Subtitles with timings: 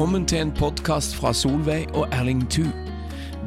[0.00, 2.62] Velkommen til en podkast fra Solveig og Erling Thu.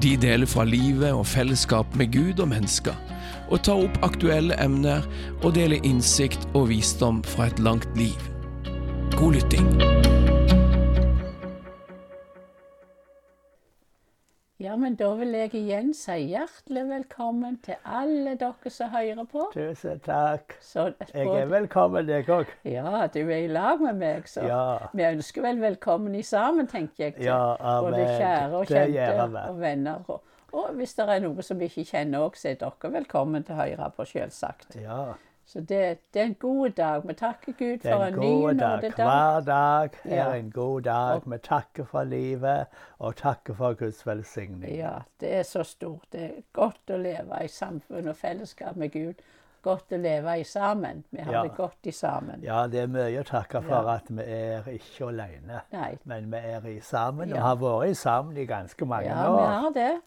[0.03, 2.93] De deler fra livet og fellesskap med Gud og mennesker,
[3.49, 5.01] og tar opp aktuelle emner
[5.41, 8.29] og deler innsikt og visdom fra et langt liv.
[9.17, 9.92] God lytting.
[14.63, 19.47] Ja, men da vil jeg igjen si hjertelig velkommen til alle dere som hører på.
[19.51, 20.53] Tusen takk.
[20.63, 22.53] Så, Jeg er velkommen, jeg òg.
[22.63, 24.87] Ja, du er i lag med meg, så Ja.
[24.93, 27.15] vi ønsker vel velkommen i sammen, tenker jeg.
[27.15, 29.99] til Ja, Både kjære og kjente og venner.
[30.07, 30.21] Og,
[30.53, 33.55] og hvis det er noe som vi ikke kjenner òg, så er dere velkommen til
[33.55, 34.79] å høre på, selvsagt.
[34.81, 35.13] Ja.
[35.53, 37.03] Så det, det er en god dag.
[37.07, 38.81] Vi takker Gud for en en ny dag.
[38.81, 38.95] nådedag.
[38.95, 40.33] Hver dag er Ja.
[40.35, 41.21] en god dag.
[41.25, 42.65] Vi takker for livet
[42.99, 44.75] og takker for Guds velsigning.
[44.77, 46.07] Ja, det er så stort.
[46.11, 49.13] Det er godt å leve i samfunn og fellesskap med Gud.
[49.63, 51.03] Godt å leve i sammen.
[51.11, 51.43] Vi har Ja.
[51.43, 52.41] det godt i sammen.
[52.43, 53.93] Ja, det er mye å takke for Ja.
[53.95, 55.61] at vi er ikke alene.
[55.71, 55.97] Nei.
[56.05, 59.45] Men vi er i sammen, og har vært i sammen i ganske mange Ja, vi
[59.45, 60.01] har det.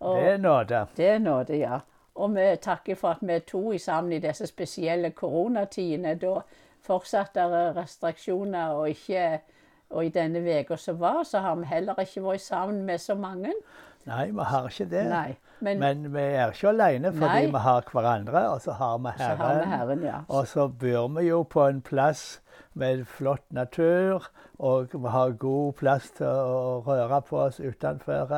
[0.00, 0.86] Og Det er nåde.
[0.96, 1.78] det er nåde, ja.
[2.14, 6.14] Og vi takker for at vi er to sammen i disse spesielle koronatidene.
[6.20, 6.40] Da
[6.84, 9.40] fortsatt er restriksjoner, og, ikke,
[9.90, 13.14] og i denne uka som var, så har vi heller ikke vært sammen med så
[13.14, 13.52] mange.
[14.06, 15.06] Nei, vi har ikke det.
[15.10, 15.30] Nei.
[15.62, 17.50] Men, Men vi er ikke alene fordi Nei.
[17.54, 19.68] vi har hverandre, og så har vi så har vi Herren.
[19.70, 20.22] Herren, ja.
[20.28, 22.40] Og så bor vi jo på en plass
[22.74, 24.26] med flott natur,
[24.58, 28.32] og vi har god plass til å røre på oss utenfor,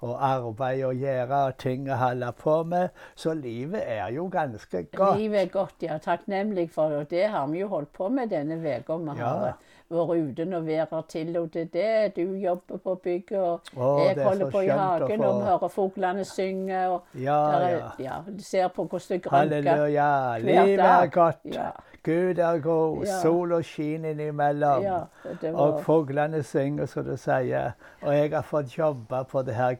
[0.00, 2.96] og arbeid å gjøre, og ting å holde på med.
[3.14, 5.18] Så livet er jo ganske godt.
[5.20, 5.98] Livet er godt, ja.
[5.98, 7.10] Takknemlig for det.
[7.10, 8.98] Det har vi jo holdt på med denne uka.
[9.18, 9.24] Ja.
[9.24, 9.58] har
[9.90, 10.60] vært ute når
[10.90, 12.16] været tillot det.
[12.16, 15.68] Du jobber på bygget, og Åh, jeg er holder på i hagen, få- og hører
[15.68, 16.88] fuglene synge.
[16.88, 17.90] Og Ja, er, ja.
[17.98, 19.54] ja, ser på hvordan det grønker.
[19.54, 20.38] Halleluja.
[20.38, 21.36] Livet er godt.
[21.44, 21.68] Ja.
[22.02, 23.02] Gud er god.
[23.04, 23.18] Ja.
[23.20, 24.82] Sol skinner innimellom.
[24.82, 25.00] Ja,
[25.40, 27.72] det var- Og fuglene synger, som du sier.
[28.02, 29.74] Og jeg har fått jobbe på det her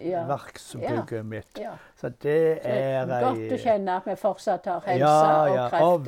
[0.00, 0.24] Ja.
[1.22, 1.54] mitt.
[1.96, 5.70] Så det Så det er er godt å kjenne at vi fortsatt har helse og
[5.70, 6.04] krefter Og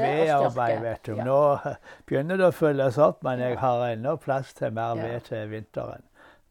[0.46, 0.82] og styrke.
[0.82, 1.14] vet du.
[1.14, 1.76] Nå
[2.06, 6.02] begynner det å fylles opp, men jeg har ennå plass til mer ved til vinteren.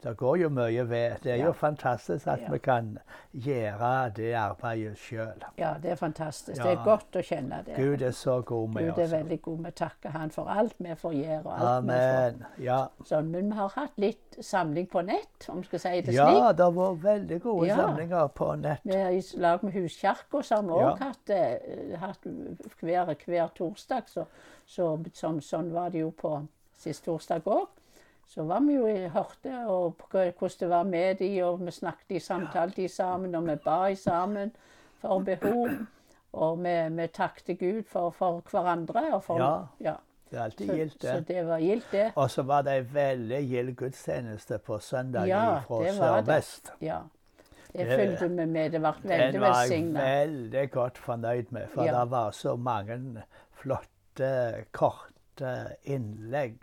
[0.02, 1.16] Det går jo mye ved.
[1.22, 1.44] Det er Ja.
[1.46, 2.50] jo fantastisk at Ja.
[2.50, 2.98] vi kan
[3.34, 5.42] gjøre det arbeidet sjøl.
[5.58, 6.56] ja, det er fantastisk.
[6.58, 6.62] Ja.
[6.70, 7.76] Det er godt å kjenne det.
[7.76, 8.96] Gud er så god med oss.
[8.96, 9.16] Gud er også.
[9.16, 9.58] veldig god.
[9.64, 11.46] Vi takker Han for alt vi får gjøre.
[11.46, 12.44] og alt vi får Amen.
[12.58, 12.86] Ja.
[13.04, 16.16] Sånn, men vi har hatt litt samling på nett, om vi skal si det slik.
[16.16, 18.80] ja, det har vært veldig gode samlinger på nett.
[18.84, 22.24] Vi er i lag med Huskirka, har vi òg hatt, eh, hatt
[22.80, 24.02] hver, hver torsdag.
[24.08, 24.26] Så,
[24.66, 26.46] så, sånn, sånn var det jo på
[26.76, 27.68] sist torsdag òg.
[28.30, 32.10] Så var vi jo i- hørte og hvordan det var med de, og vi snakket
[32.16, 34.52] i samtalte de sammen, og vi ba i sammen
[35.00, 35.68] for behov.
[36.32, 39.14] Og vi, vi takket Gud for, for hverandre.
[39.14, 39.56] Og for, Ja.
[39.90, 39.94] ja.
[40.30, 41.10] Det er alltid gildt, det.
[41.10, 41.46] så det.
[41.46, 42.12] var gildt, det.
[42.14, 45.80] Og så var det ei veldig gild gudstjeneste på søndag Ja, fra.
[45.96, 46.70] Sør-Vest.
[46.80, 46.98] Ja.
[47.72, 48.70] Det fulgte vi med.
[48.72, 51.98] Det ble veldig Den var jeg veldig godt fornøyd med, for Ja.
[52.00, 55.54] det var så mange flotte, korte
[55.84, 56.54] innlegg.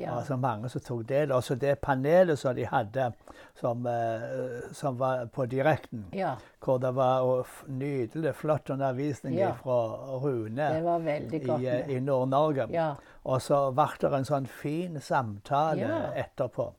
[0.00, 0.16] Ja.
[0.18, 1.32] Altså mange som tok del.
[1.32, 3.12] Også det panelet som de hadde,
[3.60, 6.06] som, eh, som var på direkten.
[6.14, 6.34] ja.
[6.64, 9.52] Hvor det var og nydelig, flott undervisning Ja.
[9.52, 10.98] fra Rune Det var
[11.46, 11.60] godt.
[11.62, 12.66] i, eh, i Nord-Norge.
[12.70, 12.94] Ja.
[13.24, 16.72] Og så ble det en sånn fin samtale etterpå.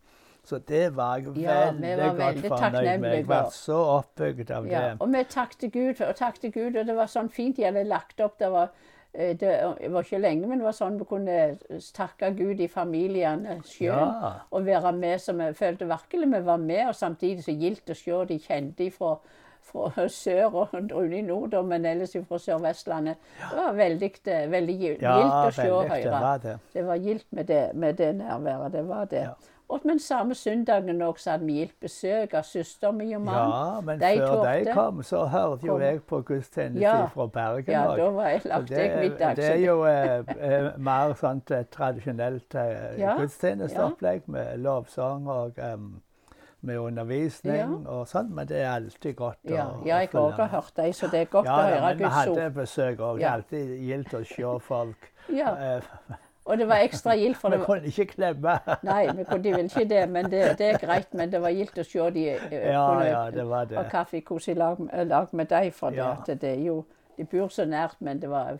[0.43, 3.15] Så det var jeg Ja, veldig var godt veldig fornøyd med.
[3.15, 4.97] Jeg var så oppbygd av Ja, det.
[5.01, 8.19] og vi takket Gud, og takket Gud, og det var sånn fint de hadde lagt
[8.19, 8.39] opp.
[8.39, 8.69] Det var,
[9.13, 9.51] det
[9.91, 11.37] var ikke lenge, men det var sånn vi kunne
[11.95, 13.91] takke Gud i familiene sjøl.
[13.91, 14.31] Ja.
[14.51, 17.97] Og være med som vi følte virkelig vi var med, og samtidig så gildt å
[17.97, 19.17] se de kjente fra,
[19.67, 23.19] fra sør og Rune i nord, men ellers fra Sør-Vestlandet.
[23.41, 26.59] Det var veldig, eh, veldig gildt Ja, å se og høre.
[26.73, 28.71] Det var gildt med det, med det nærværet.
[28.77, 29.25] Det var det.
[29.27, 29.57] Ja.
[29.71, 33.37] Og, men samme søndagen også hadde vi gildt besøk av søster mi og mann.
[33.53, 34.65] Ja, men De før tårte.
[34.65, 35.81] de kom, så hørte jo Kom.
[35.81, 37.05] jeg på gudstjeneste Ja.
[37.13, 39.35] fra Bergen Ja, da var jeg lagt jeg middag.
[39.39, 45.53] det er jo eh, eh, mer sånt eh, tradisjonelt eh, Ja, gudstjenesteopplegg med lovsang og
[45.73, 46.01] um,
[46.61, 47.67] med undervisning Ja.
[47.89, 50.75] og sånn, men det er alltid godt ja, å ja, jeg òg har også hørt
[50.77, 51.71] dem, så det er godt Ja, å ord.
[51.73, 53.17] Ja, men vi hadde besøk òg.
[53.17, 55.07] Det er alltid gildt å se folk.
[55.29, 55.81] Ja, Eh,
[56.45, 58.55] og det var ekstra gildt, for Vi kunne ikke klemme.
[58.83, 61.13] Nei, vi kunne de ville ikke det, men det, det er greit.
[61.13, 63.77] Men det var gildt å se de eh, Ja, ja, det var det.
[63.77, 65.73] ha kaffekos i lag, eh, lag med deg.
[65.73, 66.15] for Ja.
[66.25, 66.83] det, det er jo
[67.17, 68.55] De bor så nært, men det var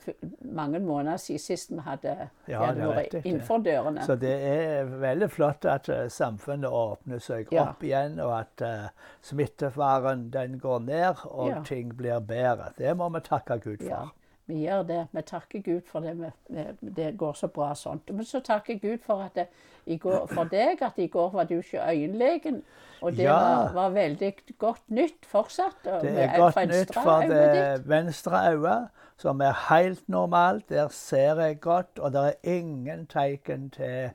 [0.46, 2.12] mange måneder siden sist vi hadde,
[2.46, 4.04] de Ja, vært innenfor dørene.
[4.06, 7.64] Så det er veldig flott at eh, samfunnet åpner seg Ja.
[7.72, 8.90] opp igjen, og at uh,
[9.24, 12.72] smittefaren den går ned, og ting blir bedre.
[12.78, 14.12] Det må vi takke Gud for.
[14.52, 15.02] Vi gjør det.
[15.16, 16.14] Vi takker Gud for det.
[16.20, 16.64] Vi,
[16.96, 18.10] det går så bra sånt.
[18.12, 19.46] Men så takker Gud for, at det,
[19.86, 22.62] i går, for deg at i går var du ikke øyenlegen.
[23.02, 23.34] Og det Ja.
[23.38, 25.80] var, var veldig godt nytt fortsatt.
[25.84, 27.88] Det er godt nytt for det ditt.
[27.90, 30.70] venstre øyet, som er helt normalt.
[30.70, 34.12] Der ser jeg godt, og det er ingen tegn til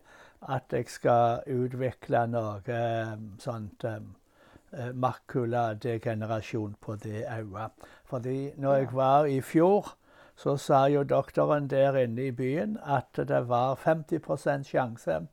[0.49, 4.13] at jeg skal utvikle noe eh, sånt um,
[4.73, 7.71] eh, makuladegenerasjon på det øyet.
[8.05, 9.97] Fordi når jeg var i fjor,
[10.37, 15.27] så sa jo doktoren der inne i byen at det var 50 sjanse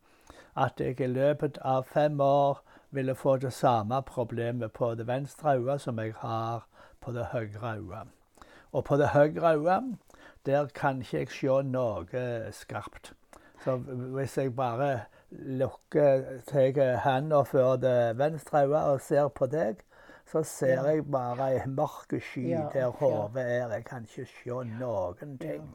[0.56, 2.62] at jeg i løpet av fem år
[2.94, 6.68] ville få det samme problemet på det venstre øyet som jeg har
[7.02, 8.08] på det høyre øyet.
[8.72, 9.98] Og på det høyre øyet,
[10.46, 13.14] der kan ikke jeg se noe skarpt.
[13.64, 15.00] Så hvis jeg bare
[15.32, 19.82] lukker tar hånda før det venstre øyet og ser på deg,
[20.33, 23.74] så ser jeg bare ei mørk sky der hodet er.
[23.75, 25.68] Jeg kan ikke se noen ting.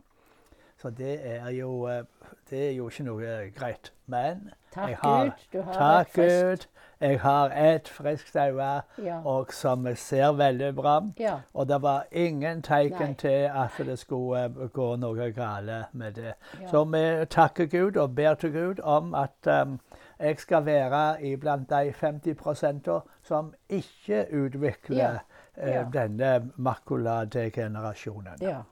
[0.79, 2.03] Så det er jo eh,
[2.51, 3.93] Det er jo ikke noe greit.
[4.07, 6.67] Men Takk jeg har, Gud, du har Takk Gud.
[7.01, 9.21] Jeg har et friskt øye, Ja.
[9.25, 11.03] og som ser veldig bra.
[11.19, 11.35] Ja.
[11.55, 16.35] Og det var ingen tegn til at det skulle eh, gå noe galt med det.
[16.61, 16.69] Ja.
[16.71, 19.81] Så vi takker Gud og ber til Gud om at um,
[20.19, 22.91] jeg skal være iblant de 50%
[23.23, 25.19] som ikke utvikler
[25.57, 25.85] eh, Ja.
[25.93, 28.39] denne makuladegenerasjonen.
[28.41, 28.63] Ja.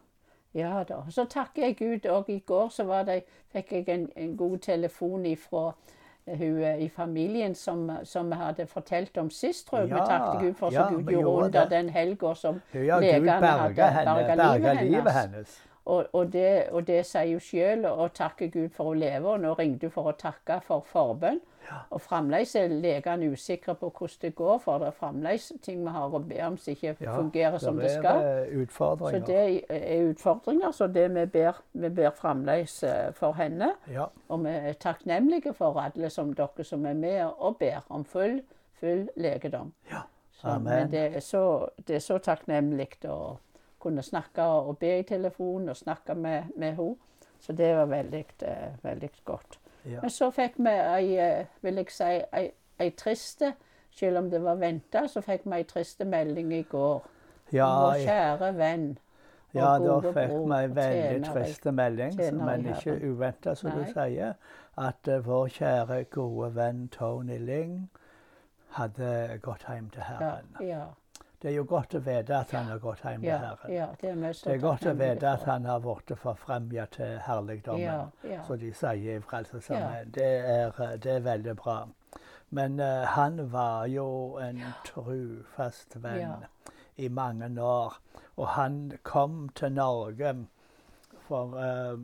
[0.56, 1.02] Ja da.
[1.10, 2.08] Så takker jeg Gud.
[2.10, 3.22] Og i går så var det,
[3.52, 5.68] fikk jeg en, en god telefon ifra
[6.26, 9.88] hun eh, i familien som, som vi hadde fortalt om sist, tror jeg.
[9.92, 11.70] Ja, vi takket Gud for ja, Gud gjorde under det.
[11.70, 15.34] den helga som Ja, legene hadde berga henne, berga livet livet hennes.
[15.34, 15.62] hennes.
[15.86, 19.28] Og, og, det, og det sier jo sjøl, å takke Gud for å leve.
[19.30, 21.38] Og nå ringte du for å takke for forbønn.
[21.90, 25.94] Og fremdeles er legene usikre på hvordan det går, for det er fremdeles ting vi
[25.94, 28.20] har å be om som ikke Ja, fungerer som det det skal.
[29.00, 29.38] Så det
[29.70, 30.74] er utfordringer.
[30.74, 33.72] Så det vi ber, vi ber fremdeles eh, for henne.
[33.92, 34.08] Ja.
[34.28, 38.40] Og vi er takknemlige for alle som dere som er med og ber om full,
[38.80, 39.74] full legedom.
[39.90, 40.06] Ja.
[40.36, 40.64] Så, Amen.
[40.64, 41.68] men det er, så,
[41.98, 42.98] så takknemlig
[43.80, 46.96] kunne snakke og be i telefonen og snakke med, med henne.
[47.40, 49.58] Så det var veldig, eh, veldig godt.
[49.84, 50.00] Ja.
[50.00, 52.50] Men så fikk vi ei, eh, vil jeg si, ei,
[52.80, 53.52] ei triste
[53.96, 57.06] Selv om det var venta, så fikk vi ei triste melding i går.
[57.52, 58.98] Ja, Vår kjære venn.
[59.54, 64.34] Ja, da fikk vi en veldig trist melding, men ikke uventa, som du sier,
[64.76, 67.90] at eh, vår kjære, gode venn Tony Ling
[68.76, 70.68] hadde gått hjem til Ja, Herren.
[70.68, 70.84] ja,
[71.46, 73.70] Det er jo godt å vite at han har gått hjem til ja, Herren.
[73.70, 78.08] ja, det er Det er godt å vite at han har blitt forfremmet til herligdommen,
[78.26, 80.10] Ja, som de sier i Frelsesarmeen.
[80.16, 80.26] Det,
[81.04, 81.76] det er veldig bra.
[82.50, 84.08] Men uh, han var jo
[84.42, 84.58] en
[84.88, 86.48] trufast venn
[86.96, 87.94] i mange år.
[88.34, 90.34] Og han kom til Norge
[91.28, 91.94] for uh,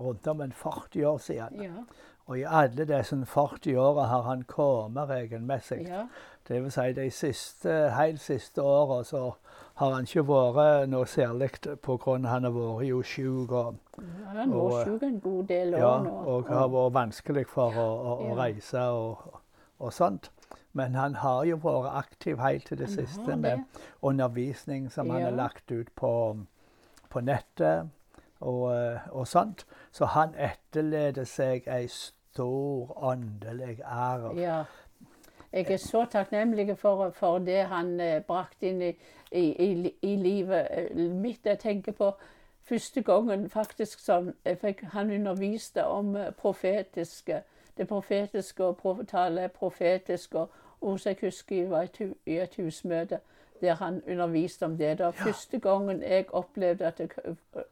[0.00, 1.84] rundt om en 40 år siden.
[2.26, 5.86] Ja, Og i alle disse 40 åra har han kommet regelmessig.
[5.88, 6.06] ja,
[6.48, 9.34] Det vil si de siste, helt siste åra så
[9.74, 11.50] har han ikke vært noe særlig
[11.82, 12.28] pga.
[12.28, 13.74] han har vært jo sjuk og,
[14.26, 16.10] han har vært syk en god del år ja, nå.
[16.10, 19.40] og har vært vanskelig for å, å, å reise og,
[19.78, 20.30] og sånt.
[20.72, 23.38] Men han har jo vært aktiv helt til det Han siste det.
[23.38, 23.64] med
[24.02, 26.36] undervisning som han har lagt ut på,
[27.10, 27.88] på nettet
[28.40, 29.66] og, eh, og sånt.
[29.92, 34.38] Så han etterlater seg ei stor åndelig arv.
[34.38, 34.64] Ja.
[35.52, 38.92] Jeg er så takknemlig for, for det han eh, brakte inn i,
[39.32, 41.46] i, i, i livet eh, mitt.
[41.46, 42.12] Jeg tenker på
[42.62, 47.42] første gangen faktisk som fikk, han underviste om profetiske,
[47.78, 50.46] det profetiske og tale profetiske.
[50.80, 51.88] Og så jeg husker var
[52.26, 53.18] i et husmøte
[53.64, 54.98] der han underviste om det.
[54.98, 57.08] Det var første gangen jeg opplevde at jeg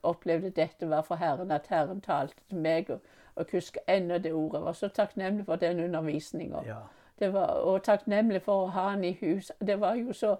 [0.02, 2.90] opplevde dette var for Herren, at Herren talte til meg.
[2.90, 2.99] Og,
[3.37, 4.58] og jeg husker ennå det ordet.
[4.58, 6.64] Jeg var så takknemlig for den undervisninga.
[6.66, 6.82] Ja.
[7.62, 9.52] Og takknemlig for å ha han i hus.
[9.66, 10.32] Det var jo så,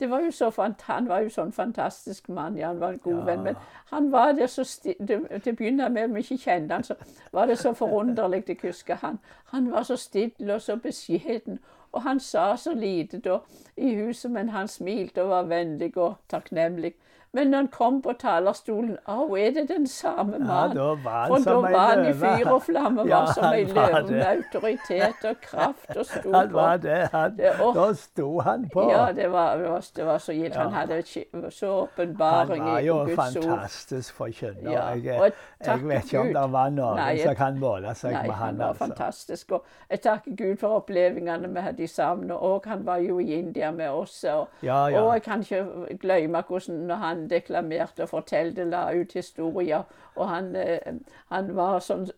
[0.00, 2.56] det var jo så fant, Han var jo sånn fantastisk mann.
[2.58, 3.24] Ja, han var en god Ja.
[3.24, 3.42] venn.
[3.42, 3.56] Men
[3.90, 6.94] han var det så Til å begynne med, at vi ikke kjente han, så
[7.32, 8.44] var det så forunderlig.
[8.48, 9.18] Jeg husker han.
[9.44, 11.58] Han var så stille og så beskjeden.
[11.92, 13.40] Og han sa så lite da
[13.76, 16.94] i huset, men han smilte og var vennlig og takknemlig.
[17.32, 20.76] Men når han kom på talerstolen, å, er det den samme Ja, mannen?
[20.76, 24.24] da var For da var han i fyr og flamme, Ja, som ei løve med
[24.26, 26.96] autoritet og kraft og sto Han var det.
[27.12, 28.90] Han, Det- og, da sto han på.
[28.90, 29.56] Ja, det var,
[29.96, 30.56] det var, så gildt.
[30.56, 31.02] Han hadde
[31.50, 34.72] så åpenbaring var Guds jo Han var jo fantastisk forkynner.
[34.72, 35.32] Ja, Jeg,
[35.66, 38.46] jeg vet ikke om det var noen Nei, som kan måle seg Nei, med han
[38.46, 38.58] han.
[38.58, 38.84] var altså.
[38.86, 39.52] fantastisk.
[39.52, 42.30] Og jeg takker Gud for opplevelsene vi hadde sammen.
[42.34, 44.24] Og han var jo i India med oss.
[44.24, 45.00] Og, Ja, ja.
[45.02, 49.84] og jeg kan ikke glemme hvordan når han han deklamerte og fortalte, la ut historier.
[50.16, 50.94] Og han, eh,
[51.30, 52.08] han var sånn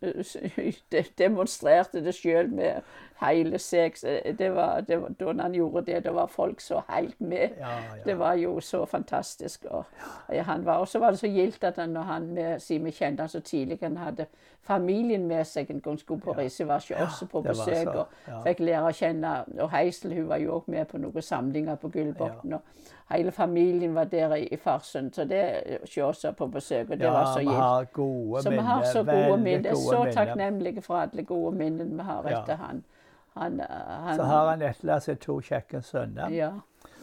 [1.19, 2.87] Demonstrerte det sjøl med
[3.23, 3.97] hele seg.
[4.39, 7.59] Det var, det var, da han gjorde det, da var folk så helt med.
[7.59, 8.03] Ja, ja.
[8.05, 9.65] Det var jo så fantastisk.
[9.71, 9.85] Og
[10.33, 12.85] ja, han var, og så var det så gildt at han, når han med, siden
[12.87, 14.27] vi kjente han så tidlig, han hadde
[14.63, 17.83] familien med seg en gang skulle på reise, var ikke også på besøk.
[17.83, 18.43] så, og.
[18.47, 21.89] Fikk lære å kjenne Og Heisel hun var jo også med på noen samlinger på
[21.89, 22.53] Gullbotn.
[22.53, 22.61] Og
[23.11, 25.13] hele familien var der i, i Farsund.
[25.13, 25.43] Så det
[25.85, 27.57] se oss på besøk, og det var så gildt.
[28.43, 29.71] Så vi har så gode minner.
[29.71, 32.85] Er gode så takknemlige for alle gode minnene vi har etter han.
[33.35, 33.67] Han, eh,
[34.07, 36.33] han Så har han etterlatt seg to kjekke sønner.
[36.35, 36.53] Ja.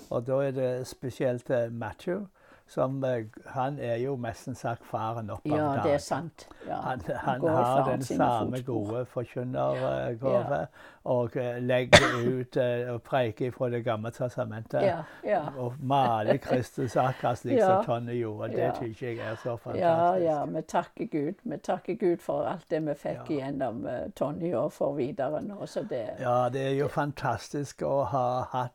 [0.09, 2.27] Og da er det spesielt eh, Matthew.
[2.69, 3.23] Som, eh,
[3.55, 6.43] han er jo nesten sagt faren opp av ja, det er sant.
[6.67, 6.75] Ja.
[6.85, 10.67] Han, han har den samme gode forkynnergave.
[11.09, 14.83] Og eh, legger ut eh, og preiker fra Det gamle testamentet.
[14.85, 15.41] Ja, ja.
[15.57, 17.67] Og maler Kristus akkurat slik Ja.
[17.67, 18.51] som Tonje gjorde.
[18.53, 18.71] Det Ja.
[18.79, 19.81] syns jeg er så fantastisk.
[19.83, 20.45] ja, ja.
[20.45, 21.33] vi takker Gud.
[21.43, 23.35] Vi takker Gud for alt det vi fikk Ja.
[23.35, 25.65] igjennom uh, Tonje og for videre nå.
[25.65, 28.73] Så det, Ja, det er jo fantastisk å ha hatt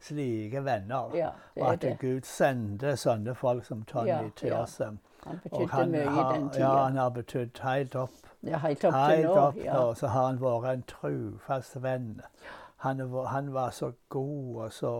[0.00, 1.16] slike venner.
[1.16, 1.98] Ja, og at det.
[2.00, 4.80] Gud sendte sånne folk som Tonje Ja, til oss.
[4.80, 4.90] Ja.
[5.26, 8.10] han betydde mye har, i den ja, han har betydd helt opp.
[8.42, 9.34] Ja, helt opp til nå.
[9.34, 12.22] opp nå, så har han vært en trufast venn.
[12.80, 14.90] Han, han var så god og så,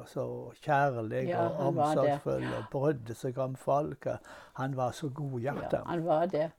[0.00, 4.18] og så kjærlig og omsorgsfull og brydde seg om folket.
[4.58, 5.78] Han var så godhjertet.
[5.78, 6.50] ja, han var det.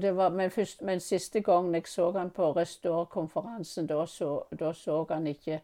[0.00, 4.72] Det var, men, først, men siste gangen jeg så han på Restore-konferansen, da så, da
[4.72, 5.60] så han ikke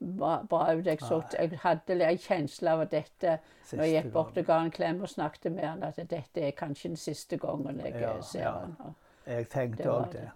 [0.00, 0.86] bra, bra ut.
[0.86, 4.58] Jeg, så, jeg hadde en kjensle av dette dette Når jeg gikk bort og ga
[4.64, 8.20] en klem og snakket med han, at dette er kanskje den siste gangen jeg Ja,
[8.20, 8.50] ser ja.
[8.60, 8.76] han.
[8.78, 8.94] Og-
[9.26, 10.20] Jeg tenkte òg det.
[10.20, 10.30] det.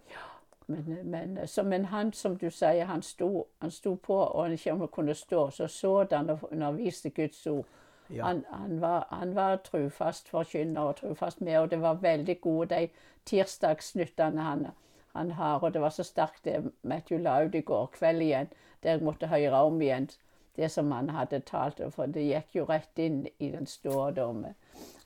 [0.67, 4.53] Men, men, så, men han, som du sier, han sto, han sto på, og han
[4.53, 7.65] ikke om han kunne stå, så så han og underviste Guds ord.
[8.11, 8.25] Ja.
[8.27, 12.75] Han, han, var, han var trufast forkynner og trufast med, og det var veldig gode
[12.75, 12.89] de
[13.25, 14.67] tirsdagsnyttene han,
[15.15, 15.63] han har.
[15.65, 18.49] Og det var så sterkt det Matthew la ut i går kveld igjen,
[18.83, 20.09] der jeg måtte høre om igjen
[20.57, 21.81] det som han hadde talt.
[21.95, 23.67] For det gikk jo rett inn i den
[24.15, 24.33] da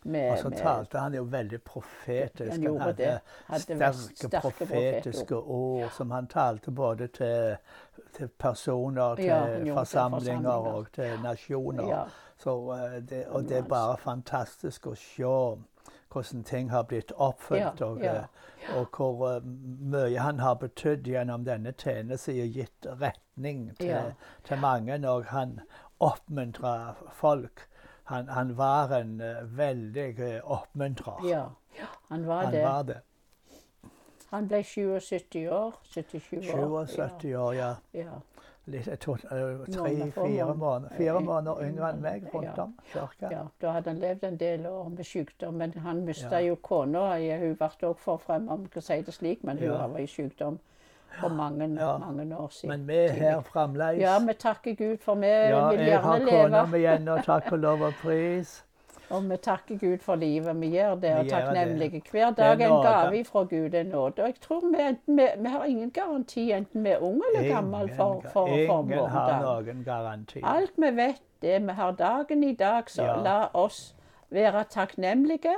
[0.04, 2.50] med, Og så med- talte han jo veldig profetisk.
[2.52, 3.20] Han Han hadde.
[3.46, 7.56] Hadde sterke, sterke profetiske ord som han talte både til,
[8.16, 10.72] til personer, til Ja, til forsamlinger forsamlinger.
[10.74, 11.88] og til nasjoner.
[11.88, 12.04] Ja.
[12.38, 15.58] Så, eh, det, og det er bare fantastisk å se
[16.12, 18.24] hvordan ting har blitt oppfylt, og, eh,
[18.76, 19.44] og hvor eh,
[19.92, 24.98] mye han har betydd gjennom denne tjenesten og gitt retning til, til mange.
[25.08, 25.60] Og han
[26.00, 27.66] oppmuntra folk.
[28.08, 31.28] Han, han var en uh, veldig uh, oppmuntrer.
[31.28, 31.44] Ja,
[32.08, 32.62] han var han det.
[32.64, 33.00] var det.
[34.30, 35.76] Han ble 77 år.
[35.82, 36.86] 77 år.
[36.86, 37.74] 77 år, ja.
[37.92, 38.20] Ja,
[38.72, 38.92] ja.
[38.92, 40.54] Eh, Måneder, Tre-fire måneder.
[40.54, 42.28] måneder, fire måneder ja, yngre enn meg, ja.
[42.38, 42.74] rundt om.
[42.92, 43.28] Cirka.
[43.30, 43.42] ja.
[43.60, 46.46] Da hadde han levd en del år med sykdom, men han mista Ja.
[46.48, 47.16] jo kona.
[47.38, 49.86] Hun ble også forfremma, om vi kan si det slik, men hun Ja.
[49.86, 50.58] var i sykdom
[51.20, 51.98] for mange, Ja.
[51.98, 52.68] mange år siden.
[52.68, 54.00] Men vi er her fremdeles.
[54.00, 57.24] Ja, vi takker Gud, for vi Ja, vil jeg har gjerne kona mi igjen, og
[57.24, 58.64] takk og lov og pris.
[59.10, 60.60] Og vi takker Gud for livet.
[60.60, 62.02] Vi gjør det, og takknemlige.
[62.10, 64.22] Hver dag er dag en gave fra Gud er nåde.
[64.22, 67.94] Og jeg tror vi, vi, vi har ingen garanti, enten vi er unge eller gamle,
[67.96, 69.66] for, for, for morgendagen.
[70.44, 73.22] Alt vi vet, det vi har dagen i dag, så Ja.
[73.22, 73.94] la oss
[74.30, 75.54] være takknemlige.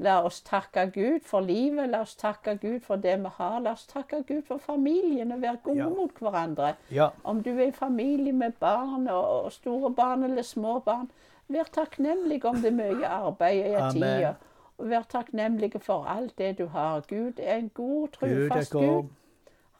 [0.00, 3.58] La oss takke Gud for livet, la oss takke Gud for det vi har.
[3.60, 5.88] La oss takke Gud for familien og være gode Ja.
[5.88, 6.74] mot hverandre.
[6.90, 11.10] Ja, Om du er i familie med barn og store barn eller små barn,
[11.48, 14.34] vær takknemlig om det er mye arbeid i tida.
[14.78, 17.00] Vær takknemlig for alt det du har.
[17.08, 18.72] Gud er en god, trufast.
[18.72, 19.08] Gud.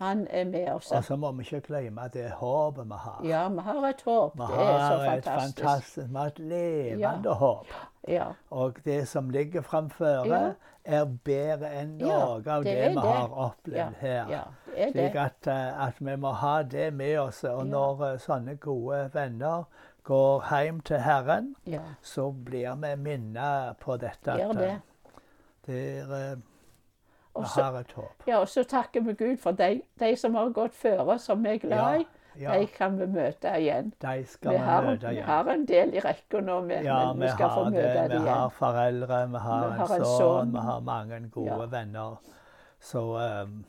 [0.00, 0.90] Han er med oss.
[0.92, 3.21] Og så må vi ikke glemme det håpet vi har.
[3.28, 4.33] Ja, vi har et håp.
[4.38, 5.61] Vi Det er så har et fantastisk.
[5.64, 7.35] fantastisk, vi har et levende Ja.
[7.35, 7.66] håp.
[8.09, 8.25] Ja.
[8.50, 10.52] Og det som ligger framføre, Ja.
[10.85, 13.02] er bedre enn noe av det det, vi det.
[13.02, 14.26] har opplevd her.
[14.30, 14.42] ja,
[14.76, 17.45] det Slik at, eh, at vi må ha det med oss.
[17.45, 19.64] Og når eh, sånne gode venner
[20.04, 21.54] går hjem til Herren,
[22.02, 24.30] så blir vi minnet på dette.
[24.38, 24.71] gjør det.
[24.71, 24.78] eh,
[25.66, 26.42] det er, eh, vi
[27.34, 27.62] Og så,
[28.26, 31.49] ja, og så takker vi Gud for de, de som har gått føre, som vi
[31.54, 32.06] er glad i.
[32.40, 33.92] Ja, De kan vi møte igjen.
[34.02, 37.20] de skal Vi har, møte vi har en del i rekka nå, vi, Ja, men
[37.20, 38.10] vi vi skal få møte det.
[38.10, 40.52] dem Vi har foreldre, vi har, Vi en, har en sønn.
[40.52, 41.66] vi har mange gode Ja.
[41.66, 42.16] venner.
[42.80, 43.02] Så
[43.44, 43.64] um,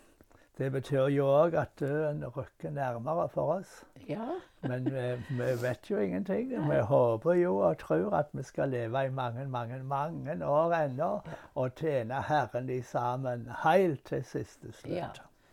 [0.58, 3.86] det betyr jo òg at døden rykker nærmere for oss.
[4.10, 4.28] Ja,
[4.62, 6.52] Men vi, vi vet jo ingenting.
[6.70, 11.12] Vi håper jo og tror at vi skal leve i mange, mange, mange år ennå
[11.56, 14.96] og tjene Herren i sammen helt til siste slutt.
[14.96, 15.10] Ja.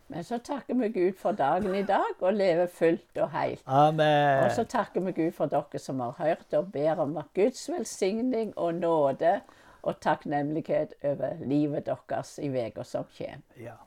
[0.09, 3.61] Men så takker vi Gud for dagen i dag og lever fullt og helt.
[3.65, 4.43] Amen.
[4.43, 8.57] Og så takker vi Gud for dere som har hørt, og ber om Guds velsigning
[8.57, 9.39] og nåde
[9.81, 13.45] og takknemlighet over livet deres i uka som kommer.
[13.61, 13.77] Ja.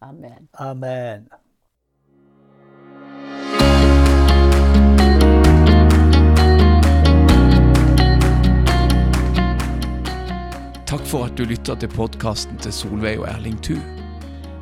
[0.00, 0.48] Amen.
[0.58, 1.28] Amen.
[10.86, 13.74] Takk for at du lytta til podkasten til Solveig og Erling Thu.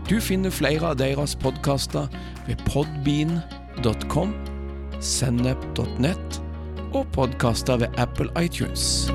[0.08, 2.08] Du finner flere av deres podkaster
[2.48, 4.32] ved podbean.com,
[5.00, 6.40] sennep.nett
[6.94, 9.10] og podkaster ved Apple iTunes.